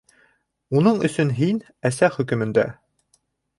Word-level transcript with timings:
Уның 0.79 0.97
өсөн 1.09 1.35
һин- 1.41 1.61
әсә 1.91 2.11
хөкөмөндә. 2.17 2.67